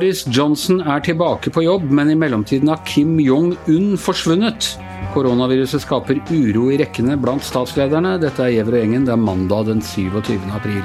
[0.00, 4.70] Boris Johnson er tilbake på jobb, men i mellomtiden har Kim Jong-un forsvunnet.
[5.12, 8.14] Koronaviruset skaper uro i rekkene blant statslederne.
[8.22, 9.04] Dette er Gjever og gjengen.
[9.04, 10.38] Det er mandag den 27.
[10.56, 10.80] april.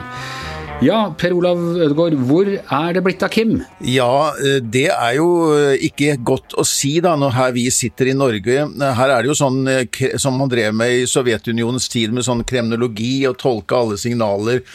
[0.84, 3.56] Ja, Per Olav Ødegaard, hvor er det blitt av Kim?
[3.88, 8.12] Ja, eh, det er jo eh, ikke godt å si da, når her vi sitter
[8.12, 8.68] i Norge.
[9.00, 12.44] Her er det jo sånn eh, som man drev med i Sovjetunionens tid, med sånn
[12.44, 14.66] kremnologi og tolke alle signaler.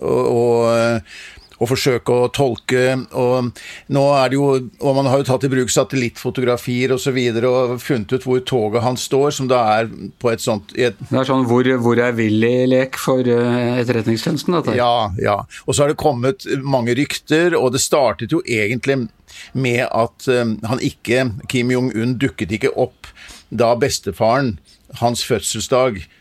[0.00, 2.84] Og, og og forsøke å tolke.
[3.16, 3.50] Og
[3.92, 4.48] nå er det jo,
[4.80, 7.00] og man har jo tatt i bruk satellittfotografier osv.
[7.00, 9.88] Og, så videre, og funnet ut hvor toget hans står, som da er
[10.22, 14.76] på et sånt et, Det er sånn hvor, hvor er Willy-lek for uh, Etterretningstjenesten, dette?
[14.78, 15.40] Ja, ja.
[15.64, 19.08] Og så har det kommet mange rykter, og det startet jo egentlig
[19.56, 23.10] med at um, han ikke, Kim Jong-un, dukket ikke opp
[23.50, 24.58] da bestefaren,
[25.00, 26.19] hans fødselsdag, Eh,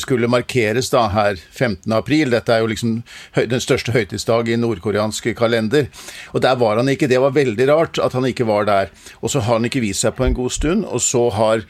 [0.00, 1.92] skulle markeres da her 15.
[1.92, 2.30] april.
[2.32, 2.94] Dette er jo liksom
[3.36, 5.90] den største høytidsdag i nordkoreansk kalender.
[6.32, 7.08] Og der var han ikke.
[7.10, 8.92] Det var veldig rart at han ikke var der.
[9.20, 11.66] Og så har han ikke vist seg på en god stund, og så har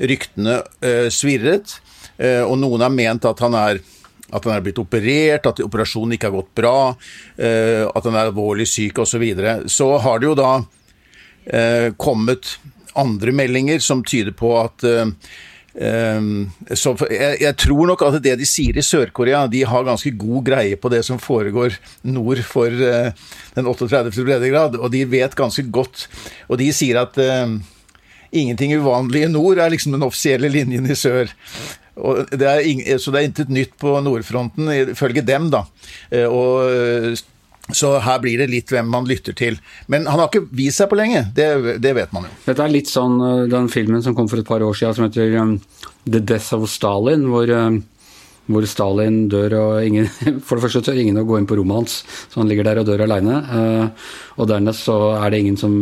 [0.00, 1.78] ryktene eh, svirret.
[2.20, 3.82] Eh, og noen har ment at han er
[4.30, 6.74] at han er blitt operert, at operasjonen ikke har gått bra,
[7.34, 9.16] eh, at han er alvorlig syk osv.
[9.16, 9.54] Så, videre.
[9.66, 10.50] så har det jo da
[11.50, 12.58] eh, kommet
[12.98, 15.10] andre meldinger som tyder på at eh,
[15.70, 20.48] Um, så jeg, tror nok at det de sier i Sør-Korea, de har ganske god
[20.48, 21.76] greie på det som foregår
[22.10, 23.12] nord for uh,
[23.54, 24.10] den 38.
[24.18, 26.08] breddegrad, og de vet ganske godt
[26.48, 27.54] Og de sier at uh,
[28.34, 31.30] ingenting uvanlig i nord er liksom den offisielle linjen i sør.
[32.30, 35.66] Det er, så det er intet nytt på nordfronten, ifølge dem, da.
[36.10, 37.22] Uh, og
[37.76, 39.58] så her blir det litt hvem man lytter til.
[39.90, 42.34] Men han har ikke vist seg på lenge, det, det, vet man jo.
[42.46, 45.08] Dette er litt sånn eh, den filmen som kom for et par år siden som
[45.08, 45.56] heter um,
[46.06, 47.82] The Death of Stalin, hvor um,
[48.50, 50.08] hvor Stalin dør og ingen
[50.46, 52.80] For det første tør ingen å gå inn på rommet hans, så han ligger der
[52.82, 53.36] og dør aleine.
[53.40, 54.10] Eh,
[54.40, 55.74] og dernest så er det ingen som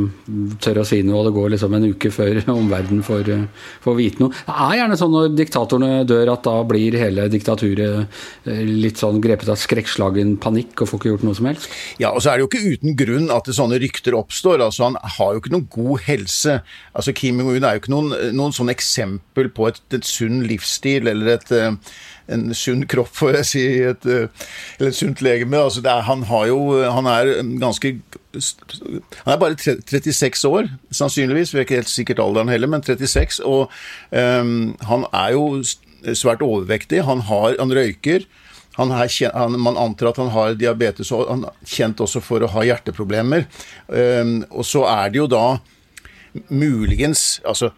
[0.63, 3.99] tør å si noe, og det går liksom en uke før omverdenen får, eh, får
[3.99, 4.35] vite noe.
[4.49, 9.23] Det er gjerne sånn når diktatorene dør at da blir hele diktaturet eh, litt sånn
[9.25, 11.71] grepet av skrekkslagen panikk og får ikke gjort noe som helst.
[12.03, 14.63] Ja, og så er det jo ikke uten grunn at sånne rykter oppstår.
[14.65, 16.61] altså Han har jo ikke noen god helse.
[16.93, 21.11] altså Kim Jong-un er jo ikke noen, noen sånn eksempel på et, et sunn livsstil
[21.11, 21.53] eller et
[22.33, 25.61] en sunn kropp, får jeg si, et, eh, eller et sunt legeme.
[25.61, 27.99] Altså er, han, jo, han er ganske
[29.25, 31.55] Han er bare 36 år, sannsynligvis.
[31.55, 33.41] Vi er ikke helt sikkert alderen heller, men 36.
[33.49, 33.73] Og
[34.13, 35.63] um, han er jo
[36.15, 37.03] svært overvektig.
[37.09, 38.29] Han, har, han røyker.
[38.77, 42.45] Han er, han, man antar at han har diabetes, og han er kjent også for
[42.45, 43.49] å ha hjerteproblemer.
[43.89, 45.47] Um, og så er det jo da
[46.53, 47.71] muligens altså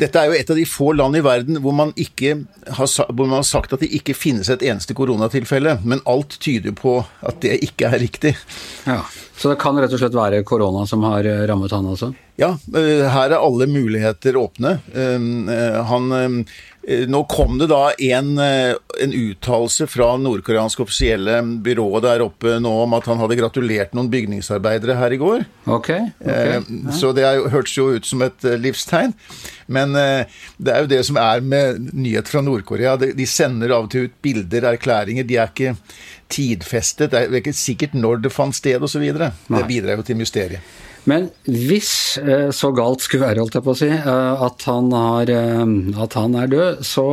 [0.00, 3.38] dette er jo et av de få land i verden hvor man, har, hvor man,
[3.38, 7.60] har, sagt at det ikke finnes et eneste koronatilfelle, men alt tyder på at det
[7.66, 8.34] ikke er riktig.
[8.88, 9.02] Ja,
[9.36, 12.12] Så det kan rett og slett være korona som har eh, rammet han også?
[12.40, 14.78] Ja, eh, her er alle muligheter åpne.
[14.94, 16.44] Eh, han
[17.08, 22.72] nå kom det da en, eh, en uttalelse fra nordkoreanske offisielle byrået der oppe nå
[22.82, 25.46] om at han hadde gratulert noen bygningsarbeidere her i går.
[25.64, 25.90] Ok.
[25.90, 26.60] okay, eh.
[26.92, 29.14] Så det hørtes jo ut som et livstegn.
[29.66, 32.98] Men det er jo det som er med nyhet fra Nord-Korea.
[33.00, 35.24] De sender av og til ut bilder, erklæringer.
[35.24, 35.72] De er ikke
[36.28, 37.14] tidfestet.
[37.14, 39.06] Det er ikke sikkert når det fant sted osv.
[39.14, 40.74] Det bidrar jo til mysteriet.
[41.10, 44.88] Men hvis eh, så galt skulle være, holdt jeg på å si, eh, at han,
[44.96, 47.04] har, eh, at han er død, så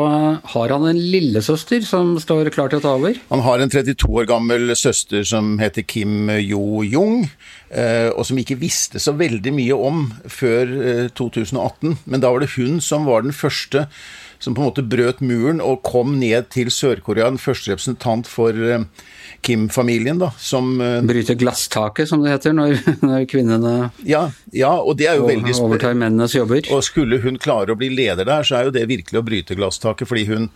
[0.53, 3.19] har han en lillesøster som står klar til å ta over?
[3.33, 7.27] Han har en 32 år gammel søster som heter Kim Jo-jung,
[7.71, 10.73] og som ikke visste så veldig mye om før
[11.15, 12.01] 2018.
[12.03, 13.85] Men da var det hun som var den første
[14.41, 18.57] som på en måte brøt muren og kom ned til Sør-Korea, den første representant for
[19.45, 22.75] Kim-familien, da, som uh, Bryter glasstaket, som det heter, når,
[23.07, 23.73] når kvinnene
[24.05, 26.65] ja, ja, og det er jo veldig overtar mennenes jobber.
[26.73, 29.57] Og skulle hun klare å bli leder der, så er jo det virkelig å bryte
[29.57, 30.49] glasstaket, fordi hun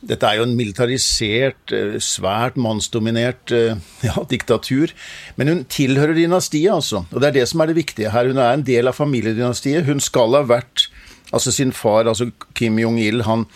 [0.00, 3.76] dette er jo en militarisert, eh, svært mannsdominert eh,
[4.08, 4.94] ja, diktatur.
[5.36, 7.04] Men hun tilhører dynastiet, altså.
[7.12, 8.30] Og det er det som er det viktige her.
[8.32, 9.84] Hun er en del av familiedynastiet.
[9.88, 10.88] Hun skal ha vært
[11.30, 13.46] Altså sin far, altså Kim Jong-il, han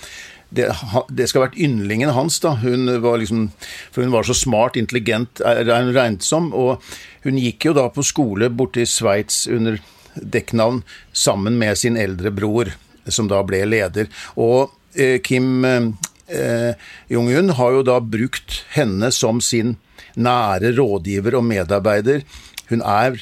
[0.55, 0.69] det,
[1.11, 2.39] det, skal ha vært yndlingen hans.
[2.43, 3.49] da, hun var liksom,
[3.93, 6.53] For hun var så smart, intelligent, regnet som.
[6.55, 6.83] Og
[7.25, 9.81] hun gikk jo da på skole borte i Sveits under
[10.15, 12.71] dekknavn sammen med sin eldre bror,
[13.09, 14.11] som da ble leder.
[14.39, 19.77] Og eh, Kim eh, Jong-un har jo da brukt henne som sin
[20.15, 22.23] nære rådgiver og medarbeider.
[22.71, 23.19] Hun er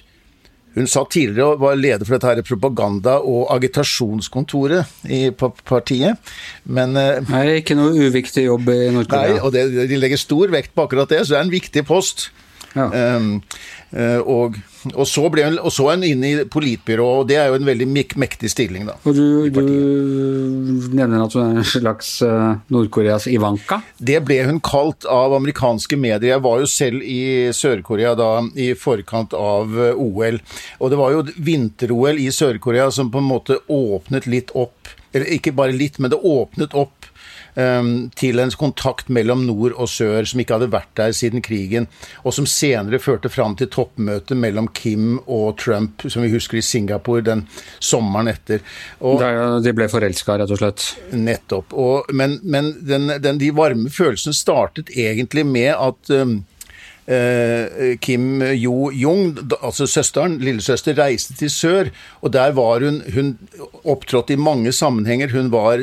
[0.74, 6.32] hun satt tidligere og var leder for dette her propaganda- og agitasjonskontoret i partiet,
[6.64, 9.36] men eh, Nei, ikke noe uviktig jobb i Nord-Korea.
[9.36, 11.84] Nei, og det, de legger stor vekt på akkurat det, så det er en viktig
[11.88, 12.30] post.
[12.76, 13.16] Ja.
[13.16, 13.42] Um,
[13.92, 14.56] uh, og,
[14.94, 17.58] og, så ble hun, og så er hun inne i politbyrået, og det er jo
[17.58, 17.88] en veldig
[18.20, 18.96] mektig stilling, da.
[19.04, 23.82] Og du, du nevner at hun er en slags uh, Nord-Koreas Ivanka?
[23.98, 26.32] Det ble hun kalt av amerikanske medier.
[26.34, 30.40] Jeg var jo selv i Sør-Korea da i forkant av uh, OL,
[30.80, 35.28] og det var jo vinter-OL i Sør-Korea som på en måte åpnet litt opp eller
[35.28, 37.01] ikke bare litt, men det åpnet opp Ehm,
[37.54, 41.88] til en kontakt mellom nord og sør som ikke hadde vært der siden krigen,
[42.24, 46.64] og som senere førte fram til toppmøtet mellom Kim og Trump, som vi husker i
[46.64, 47.44] Singapore den
[47.80, 48.64] sommeren etter.
[49.00, 50.86] Og, Der de ble forelska, rett og slett?
[51.12, 51.76] Nettopp.
[51.76, 56.40] Og, men, men den, den, de varme følelsene startet egentlig med at um,
[57.02, 61.90] Eh, Kim Jo-jung, altså søsteren, lillesøster, reiste til sør.
[62.22, 63.38] Og der var hun Hun
[63.84, 65.32] opptrådte i mange sammenhenger.
[65.32, 65.82] Hun var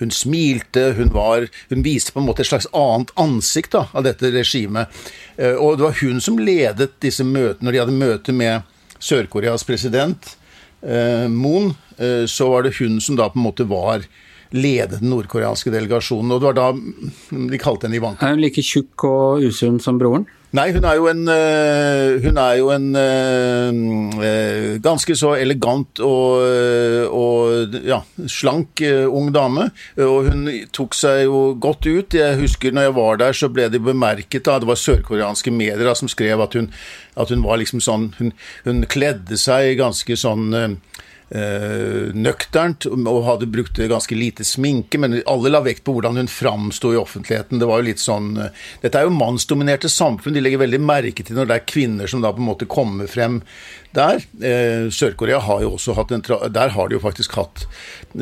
[0.00, 4.06] hun smilte, hun, var, hun viste på en måte et slags annet ansikt da, av
[4.06, 4.92] dette regimet.
[5.36, 7.66] Eh, og det var hun som ledet disse møtene.
[7.66, 8.68] Når de hadde møte med
[9.02, 10.36] Sør-Koreas president,
[10.82, 14.06] eh, Moon, eh, så var det hun som da på en måte var
[14.52, 16.32] ledet den nordkoreanske delegasjonen.
[16.32, 16.68] Og det var da
[17.48, 18.26] de kalte henne Ivanka.
[18.26, 20.26] Er hun like tjukk og usunn som broren?
[20.52, 23.68] Nei, hun er jo en, eh, hun er jo en eh,
[24.20, 26.42] eh, ganske så elegant og,
[27.08, 29.70] og ja, slank ung dame.
[29.96, 30.44] Og hun
[30.76, 32.18] tok seg jo godt ut.
[32.20, 35.86] Jeg husker når jeg var der, så ble det bemerket da, Det var sørkoreanske medier
[35.88, 36.68] da, som skrev at hun,
[37.16, 38.34] at hun var liksom sånn Hun,
[38.66, 40.52] hun kledde seg ganske sånn
[41.32, 46.92] nøkternt og hadde brukt ganske lite sminke, men alle la vekt på hvordan hun framsto
[46.92, 47.60] i offentligheten.
[47.60, 50.34] Det var jo litt sånn eh, Dette er jo mannsdominerte samfunn.
[50.36, 53.10] De legger veldig merke til når det er kvinner som da på en måte kommer
[53.10, 53.40] frem
[53.92, 54.22] der.
[54.40, 57.66] Eh, Sør-Korea har jo også hatt en Der har de jo faktisk hatt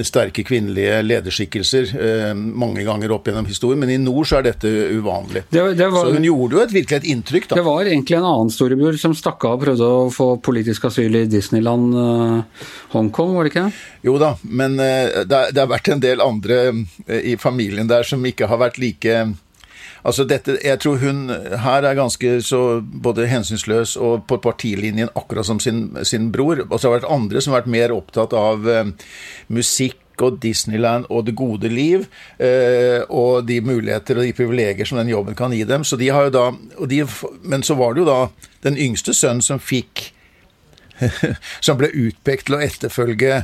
[0.07, 4.71] sterke kvinnelige lederskikkelser eh, mange ganger opp gjennom historien, men i nord så er dette
[4.97, 5.45] uvanlig.
[5.51, 7.61] Det, det var, så hun gjorde jo et, virkelig et inntrykk, da.
[7.61, 11.23] Det var egentlig en annen storebror som stakk av og prøvde å få politisk asyl
[11.23, 12.67] i Disneyland uh,
[13.01, 13.69] Hongkong, var det ikke?
[14.07, 18.25] Jo da, men uh, det, har vært en del andre uh, i familien der som
[18.29, 19.23] ikke har vært like
[20.05, 21.29] Altså dette, Jeg tror hun
[21.61, 26.65] her er ganske så både hensynsløs og på partilinjen, akkurat som sin, sin bror.
[26.71, 28.93] Og så har det vært andre som har vært mer opptatt av eh,
[29.49, 32.05] musikk og Disneyland og det gode liv,
[32.39, 35.85] eh, og de muligheter og de privilegier som den jobben kan gi dem.
[35.85, 36.47] Så de har jo da,
[36.89, 37.05] de,
[37.43, 38.21] men så var det jo da
[38.65, 40.11] den yngste sønnen som fikk
[41.65, 43.43] Som ble utpekt til å etterfølge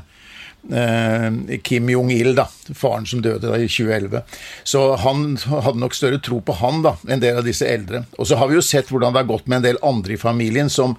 [0.73, 4.23] Eh, Kim Jong-il, da, faren som døde da i 2011.
[4.64, 8.03] Så han hadde nok større tro på han da, enn del av disse eldre.
[8.19, 10.20] Og så har vi jo sett hvordan det har gått med en del andre i
[10.20, 10.97] familien som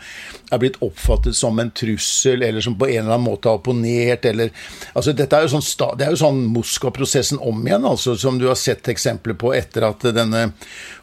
[0.52, 4.26] er blitt oppfattet som en trussel, eller som på en eller annen måte har opponert,
[4.30, 4.54] eller
[4.94, 8.48] altså dette er jo sånn, Det er jo sånn Moskva-prosessen om igjen, altså, som du
[8.48, 10.52] har sett eksempler på etter at denne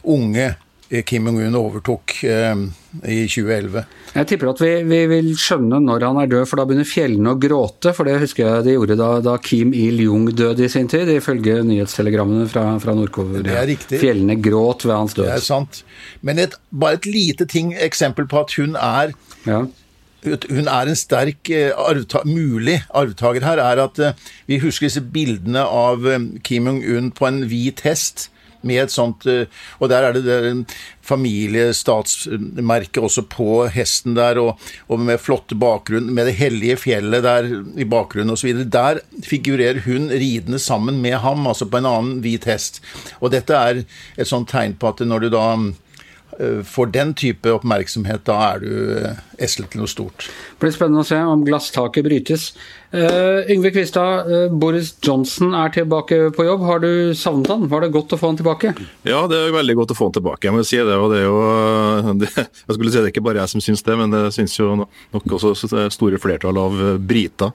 [0.02, 0.54] unge
[1.02, 2.62] Kim Jong-un overtok eh,
[3.10, 3.84] i 2011.
[4.14, 7.34] Jeg tipper at vi, vi, vil skjønne når han er død, for da begynner fjellene
[7.34, 7.94] å gråte.
[7.96, 11.60] For det husker jeg de gjorde da, da Kim Il-jung døde i sin tid, ifølge
[11.66, 13.64] nyhetstelegrammene fra, fra Nord-Korea.
[13.90, 15.30] Fjellene gråt ved hans død.
[15.30, 15.82] Det er sant.
[16.22, 19.16] Men et, bare et lite ting, eksempel på at hun er
[19.48, 19.64] ja
[20.24, 24.14] hun er en sterk eh, arvta mulig arvtaker her, er at eh,
[24.48, 28.30] vi husker disse bildene av eh, Kim Jong-un på en hvit hest
[28.66, 29.46] med et sånt eh,
[29.78, 30.64] Og der er det, det
[31.04, 37.48] familiestatsmerke også på hesten der, og, og, med flotte bakgrunn, med det hellige fjellet der
[37.76, 38.64] i bakgrunnen osv.
[38.64, 42.80] Der figurerer hun ridende sammen med ham, altså på en annen hvit hest.
[43.20, 45.46] Og dette er et sånt tegn på at når du da
[46.38, 50.28] eh, får den type oppmerksomhet, da er du eh, eslet til noe stort.
[50.54, 52.52] Det blir spennende å se om glasstaket brytes.
[52.94, 56.60] Uh, Yngve Kvistad, uh, Boris Johnson er tilbake på jobb.
[56.62, 57.64] Har du savnet han?
[57.66, 58.70] Var det godt å få han tilbake?
[59.02, 60.46] Ja, det er veldig godt å få han tilbake.
[60.46, 63.10] Jeg må si det, og det er jo, eh, det, jeg skulle si det er
[63.10, 65.54] ikke bare jeg som syns det, men det syns jo nok også
[65.90, 67.50] store flertall av briter.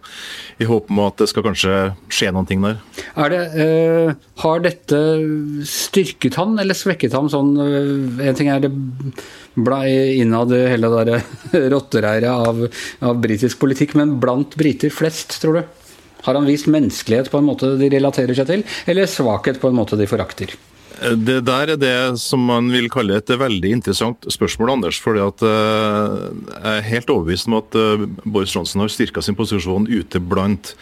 [0.60, 1.78] I håp om at det skal kanskje
[2.12, 2.84] skje noen ting der.
[3.32, 4.12] Det, uh,
[4.44, 5.04] har dette
[5.70, 8.70] styrket han eller svekket han sånn En ting er det
[9.58, 11.22] innad i hele det
[11.74, 12.68] rottereiret av,
[13.00, 15.64] av britisk politikk, men blant briter flest, tror du?
[16.22, 19.80] Har han vist menneskelighet på en måte de relaterer seg til, eller svakhet på en
[19.80, 20.56] måte de forakter?
[21.00, 25.00] Det der er det som man vil kalle et veldig interessant spørsmål, Anders.
[25.00, 26.18] fordi at eh,
[26.50, 30.76] Jeg er helt overbevist om at eh, Boris Johnson har styrka sin posisjon ute blant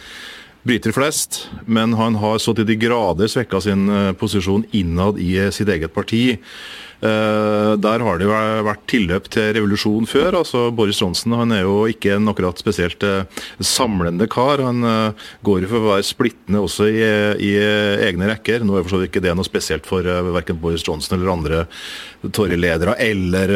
[0.68, 5.36] briter flest, men han har så til de grader svekka sin eh, posisjon innad i
[5.54, 6.40] sitt eget parti.
[6.98, 8.34] Eh, der har det jo
[8.66, 10.40] vært tilløp til revolusjon før.
[10.40, 14.64] altså Boris Johnson han er jo ikke en akkurat spesielt eh, samlende kar.
[14.66, 17.04] Han eh, går jo for å være splittende også i,
[17.46, 17.54] i
[18.08, 18.66] egne rekker.
[18.66, 21.64] Nå er for ikke det noe spesielt for verken Boris Johnson eller andre
[22.34, 23.52] Tory-ledere eller,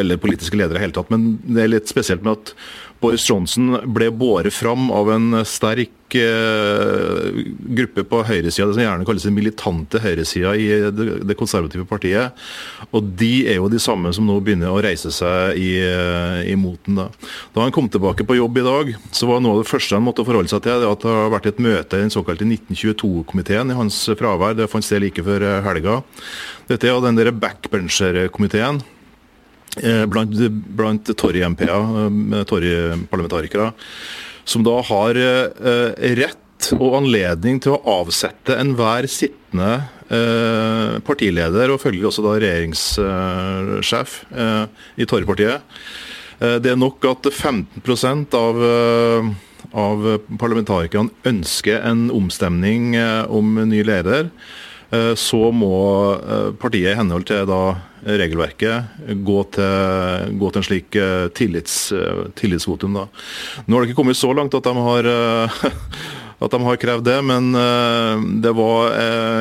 [0.00, 1.12] eller, politiske ledere i hele tatt.
[1.12, 2.54] Men det er litt spesielt med at
[2.98, 7.28] Boris Johnson ble båret fram av en sterk eh,
[7.78, 12.34] gruppe på høyresida, det som gjerne kalles den militante høyresida i det, konservative partiet.
[12.90, 16.58] Og de er jo de samme som nå begynner å reise seg i, eh, i
[16.58, 16.98] moten.
[16.98, 17.08] Da.
[17.54, 20.06] da han kom tilbake på jobb i dag, så var noe av det første han
[20.08, 23.78] måtte forholde seg til, at det har vært et møte i den såkalte 1922-komiteen i
[23.78, 24.58] hans fravær.
[24.58, 26.00] Det fant sted like før eh, helga.
[26.66, 28.97] Dette er jo den backbencher-komiteen Eh,
[30.10, 30.34] blant,
[30.76, 31.88] blant Torry-MP-er,
[32.38, 33.72] eh, Torry-parlamentarikere,
[34.48, 39.76] som da har eh, rett og anledning til å avsette enhver sittende
[41.04, 44.14] partileder, og følgelig også da regjeringssjef
[44.96, 45.76] i Torry-partiet.
[46.64, 48.62] Det er nok at 15 av
[49.76, 50.06] av
[50.40, 52.96] parlamentarikerne ønsker en omstemning
[53.28, 54.30] om ny leder.
[54.90, 55.74] Eh, så må
[56.16, 57.62] eh, partiet i henhold til da
[58.06, 61.76] regelverket gå til, gå til en slik eh, tillits,
[62.38, 62.96] tillitsvotum.
[62.98, 63.08] Da.
[63.66, 65.10] Nå har det ikke kommet så langt at de har
[66.44, 67.50] at de har krevd det, men
[68.44, 68.92] det var,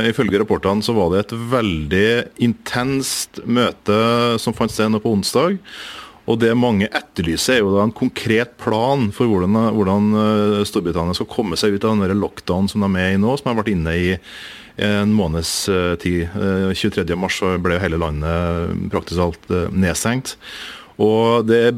[0.10, 2.08] ifølge rapportene så var det et veldig
[2.48, 4.00] intenst møte
[4.42, 5.60] som fant sted nå på onsdag.
[6.26, 10.10] Og Det mange etterlyser, er jo da en konkret plan for hvordan, hvordan
[10.66, 13.62] Storbritannia skal komme seg ut av den lockdown som de er i nå, som har
[13.62, 14.16] vært inne i
[14.78, 16.28] en måneds eh, tid.
[16.34, 20.38] 23.3 eh, ble hele landet praktisk alt eh, nedstengt.
[21.02, 21.74] Og det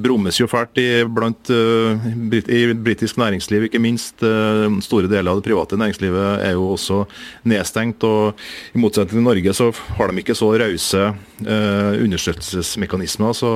[0.00, 4.16] brummes jo fælt i, blant, i britisk næringsliv, ikke minst.
[4.16, 7.02] Store deler av det private næringslivet er jo også
[7.52, 8.04] nedstengt.
[8.08, 8.40] og
[8.72, 11.02] I motsetning til Norge så har de ikke så rause
[11.44, 13.36] understøttelsesmekanismer.
[13.36, 13.50] Så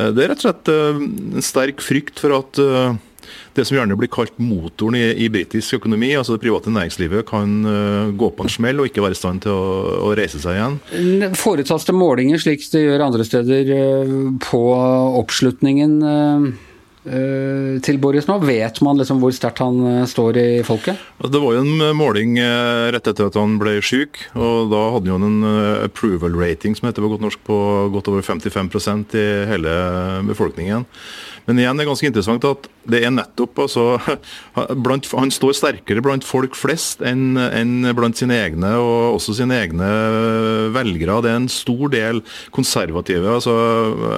[0.00, 2.62] det er rett og slett en sterk frykt for at
[3.56, 7.58] det som gjerne blir kalt motoren i, i britisk økonomi, altså det private næringslivet, kan
[7.66, 10.58] uh, gå på en smell og ikke være i stand til å, å reise seg
[10.58, 10.78] igjen.
[11.38, 14.16] Foretas det målinger, slik det gjør andre steder, uh,
[14.48, 14.64] på
[15.24, 16.00] oppslutningen?
[16.04, 16.64] Uh
[17.08, 18.34] til Boris nå?
[18.44, 20.98] Vet man liksom hvor sterkt han står i folket?
[21.22, 22.34] Det var jo en måling
[22.92, 24.18] rett etter at han ble syk.
[24.36, 25.46] og Da hadde han en
[25.86, 27.56] approval rating som heter på godt norsk på
[27.94, 29.72] godt over 55% i hele
[30.28, 30.84] befolkningen.
[31.48, 33.84] Men igjen det er ganske interessant at det er nettopp altså,
[34.84, 39.56] blant, Han står sterkere blant folk flest enn, enn blant sine egne, og også sine
[39.56, 39.88] egne
[40.76, 41.20] velgere.
[41.24, 42.20] Det er en stor del
[42.54, 43.54] konservative, altså,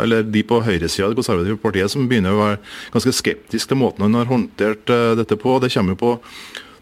[0.03, 2.61] eller de på høyresida av det konservative partiet, som begynner å være
[2.97, 5.59] ganske skeptiske til måten han har håndtert uh, dette på.
[5.63, 6.13] Det kommer jo på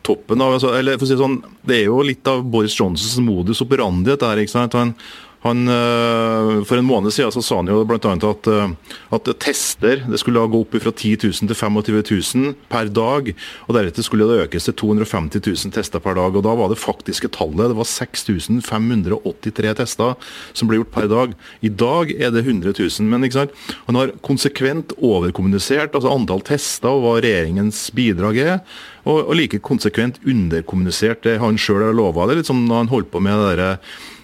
[0.09, 3.19] toppen av altså, eller for å si sånn, Det er jo litt av Boris Johnsons
[3.21, 4.09] modus operandi.
[4.11, 4.77] dette her, ikke sant?
[4.79, 4.95] Han,
[5.41, 7.99] han, eh, for en måned siden så sa han jo bl.a.
[8.03, 8.73] At, eh,
[9.15, 12.03] at tester det skulle gå opp fra 10 000 til 25
[12.35, 13.31] 000 per dag.
[13.69, 16.35] og Deretter skulle det økes til 250 000 tester per dag.
[16.35, 20.19] og Da var det faktiske tallet det var 6583 tester
[20.53, 21.39] som ble gjort per dag.
[21.63, 23.07] I dag er det 100 000.
[23.07, 23.57] Men ikke sant?
[23.87, 28.61] han har konsekvent overkommunisert altså antall tester og hva regjeringens bidrag er.
[29.07, 32.27] Og, og like konsekvent underkommunisert det han sjøl har lova.
[32.27, 33.79] Det litt som når han holdt på med det der,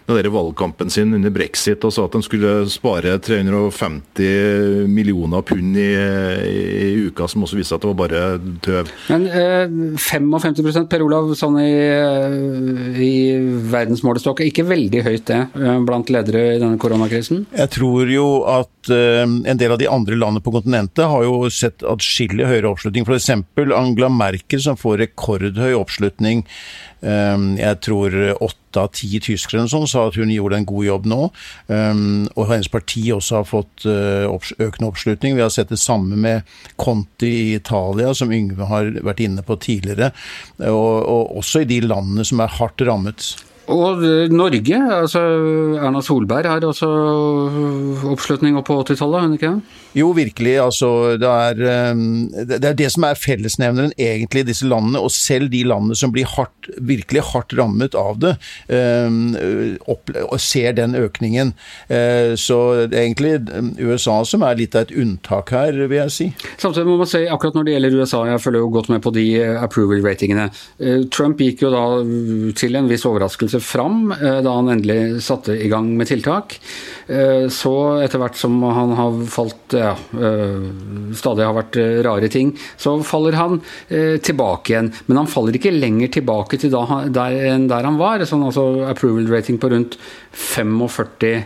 [0.07, 5.89] den valgkampen sin under brexit og sa at de skulle spare 350 millioner pund i,
[5.97, 8.23] i, uka, som også viste at det var bare
[8.65, 8.91] tøv.
[9.09, 9.65] Men eh,
[10.01, 11.73] 55% Per Olav, sånn i,
[13.01, 13.13] i
[13.73, 17.47] verdensmålestokk, er ikke veldig høyt det eh, blant ledere i denne koronakrisen?
[17.57, 21.49] Jeg tror jo at eh, en del av de andre landene på kontinentet har jo
[21.53, 23.09] sett atskillig høyere oppslutning.
[23.09, 23.31] F.eks.
[23.75, 26.45] Angela Merkel som får rekordhøy oppslutning
[27.05, 31.21] jeg tror åtte av ti tyskere sånn sa at hun gjorde en god jobb nå.
[31.73, 34.27] Ehm, og hennes parti også har fått eh,
[34.59, 35.37] økende oppslutning.
[35.37, 36.49] Vi har sett det samme med
[36.81, 40.13] Conti i Italia, som Yngve har vært inne på tidligere.
[40.59, 43.35] Og, og også i de landene som er hardt rammet.
[43.73, 45.21] Og Norge, altså
[45.81, 46.89] Erna Solberg har også
[48.15, 49.53] oppslutning opp på 80-tallet, hun ikke?
[49.95, 50.55] Jo, virkelig.
[50.63, 50.91] Altså,
[51.21, 55.51] det er, ehm, det er det som er fellesnevneren egentlig i disse landene, og selv
[55.53, 58.35] de landene som blir hardt, virkelig hardt rammet av det,
[59.91, 61.53] opp, og ser den økningen.
[61.89, 63.35] Eh, så det er egentlig
[63.81, 66.29] USA som er litt av et unntak her, vil jeg si.
[66.61, 69.15] Samtidig må man si, akkurat når det gjelder USA, jeg følger jo godt med på
[69.15, 69.27] de
[69.61, 70.49] approval-ratingene.
[70.81, 71.85] Eh, Trump gikk jo da
[72.59, 76.57] til en viss overraskelse fram da han endelig satte i gang med tiltak.
[77.53, 77.73] Så
[78.05, 79.95] etter hvert som han har falt ja,
[81.17, 83.59] Stadig har vært rare ting, så faller han
[83.89, 84.91] tilbake igjen.
[85.09, 88.25] Men han faller ikke lenger tilbake til da, der, enn der han var.
[88.29, 89.99] Sånn, altså approval rating på rundt
[90.33, 91.45] 45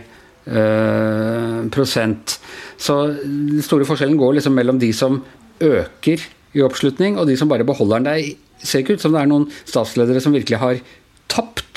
[1.75, 2.39] prosent.
[2.79, 5.21] Så den store forskjellen går liksom mellom de som
[5.59, 6.23] øker
[6.57, 8.09] i oppslutning, og de som bare beholder den.
[8.59, 10.81] Det ser ikke ut som det er noen statsledere som virkelig har
[11.29, 11.68] tapt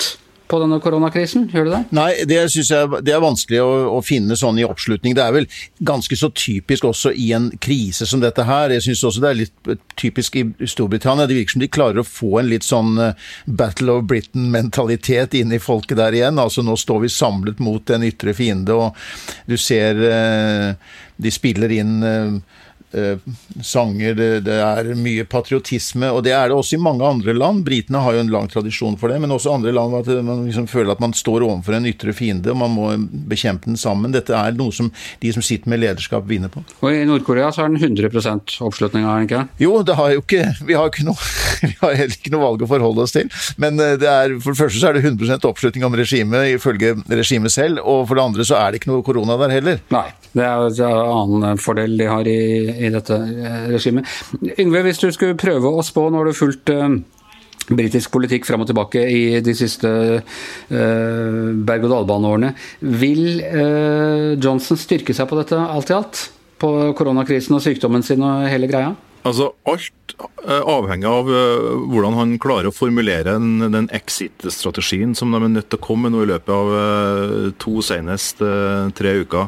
[0.51, 1.81] på denne koronakrisen, gjør du det?
[1.95, 5.15] Nei, det syns jeg det er vanskelig å, å, finne sånn i oppslutning.
[5.17, 5.47] Det er vel
[5.85, 8.73] ganske så typisk også i en krise som dette her.
[8.75, 11.27] Jeg syns også det er litt typisk i Storbritannia.
[11.29, 13.13] Det virker som de klarer å få en litt sånn uh,
[13.45, 16.41] Battle of Britain-mentalitet inn i folket der igjen.
[16.41, 21.71] Altså nå står vi samlet mot en ytre fiende, og du ser uh, de spiller
[21.79, 22.33] inn Eh,
[23.63, 27.63] sanger, det, det, er mye patriotisme, og det er det også i mange andre land.
[27.65, 30.67] Britene har jo en lang tradisjon for det, men også andre land at man liksom
[30.71, 32.91] føler at man står overfor en ytre fiende, og man må
[33.29, 34.13] bekjempe den sammen.
[34.13, 34.91] Dette er noe som
[35.23, 36.63] de som sitter med lederskap, vinner på.
[36.81, 38.09] Og I Nord-Korea så er den 100
[38.63, 39.43] oppslutning, har den ikke?
[39.63, 41.17] Jo, det har jo ikke, vi har ikke noe
[41.63, 43.29] vi har heller ikke noe valg å forholde oss til.
[43.61, 46.95] Men eh, det er, for det første så er det 100% oppslutning om regimet, ifølge
[47.09, 49.81] regimet selv, og for det andre så er det ikke noe korona der heller.
[49.93, 52.39] Nei, det er en annen fordel de har i
[52.83, 54.07] i dette eh, regimet.
[54.59, 56.89] Yngve, hvis du skulle prøve å spå, nå har du fulgt uh,
[57.69, 60.73] britisk politikk fram og tilbake i de siste uh,
[61.69, 62.53] berg-og-dal-baneårene.
[63.01, 63.25] Vil
[64.43, 66.27] Johnson styrke seg på dette alt i alt?
[66.59, 68.93] På koronakrisen og sykdommen sin og hele greia?
[69.23, 70.13] Altså, Alt
[70.43, 71.29] avhenger av
[71.89, 76.09] hvordan han klarer å formulere den, den exit-strategien som de er nødt til å komme
[76.09, 78.43] med nå i løpet av to, senest
[78.99, 79.47] tre uker.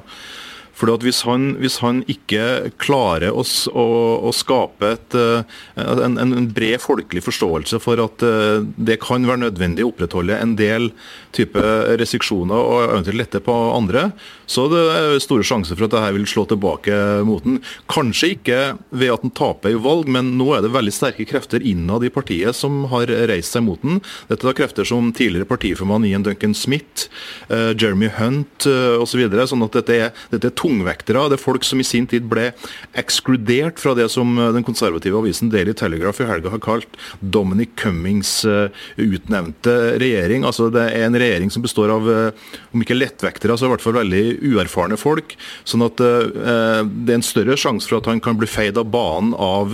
[0.76, 3.86] For hvis han, hvis han, ikke klarer å, å,
[4.28, 9.46] å skape et, eh, en, en, bred folkelig forståelse for at eh, det kan være
[9.48, 10.92] nødvendig å opprettholde en del
[11.36, 11.62] type
[12.00, 14.10] restriksjoner og eventuelt lette på andre,
[14.48, 17.58] så det er store sjanser for at dette vil slå tilbake mot den.
[17.92, 18.60] Kanskje ikke
[18.92, 22.14] ved at den taper i valg, men nå er det veldig sterke krefter innad i
[22.14, 24.02] partiet som har reist seg mot den.
[24.30, 27.08] Dette er krefter som tidligere partiformann Ian Duncan Smith,
[27.50, 29.16] Jeremy Hunt osv.
[29.16, 31.28] Så videre, sånn at dette er, dette er tungvektere.
[31.30, 32.50] Det er folk som i sin tid ble
[32.98, 37.76] ekskludert fra det som eh, den konservative avisen Daily Telegraph i helga har kalt Dominic
[37.80, 38.70] Cummings uh,
[39.02, 40.46] utnevnte regjering.
[40.48, 42.08] Altså Det er en regjering som består av,
[42.74, 44.24] om ikke lettvektere, så i hvert fall veldig
[44.54, 45.36] uerfarne folk.
[45.68, 49.34] Sånn at det er en større sjanse for at han kan bli feid av banen
[49.38, 49.74] av,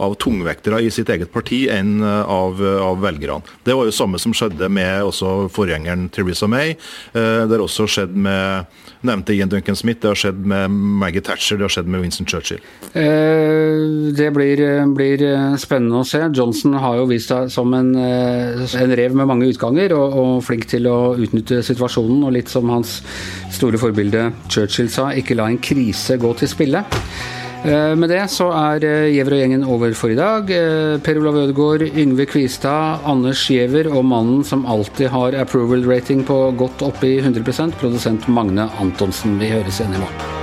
[0.00, 3.40] av tungvektere i sitt eget parti enn av, av velgerne.
[3.66, 6.76] Det var jo samme som skjedde med også forgjengeren Theresa May.
[7.12, 8.68] Det har også skjedd med
[9.06, 12.28] nevnte Ian Duncan Smith, det har skjedd med Maggie Thatcher, det har skjedd med Winston
[12.28, 12.60] Churchill.
[12.92, 14.62] Uh, det blir,
[14.96, 15.24] blir,
[15.60, 16.22] spennende å se.
[16.36, 20.68] Johnson har jo vist seg som en, en rev med mange utganger, og, og flink
[20.70, 22.24] til å utnytte situasjonen.
[22.26, 23.00] og litt som hans
[23.54, 26.84] store forbilde Churchill sa, ikke la en krise gå til spille.
[27.60, 30.48] Eh, med det så er Gjever og gjengen over for i dag.
[30.48, 36.24] Eh, per Olav Ødegaard, Yngve Kvistad, Anders Gjever og mannen som alltid har approval rating
[36.24, 39.36] på godt oppi 100% produsent Magne Antonsen.
[39.42, 40.39] Vi høres igjen i morgen.